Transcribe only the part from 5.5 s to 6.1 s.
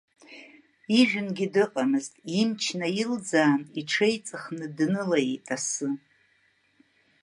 асы.